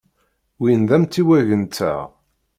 Win 0.59 0.81
d 0.89 0.91
amtiweg-nteɣ. 0.97 1.99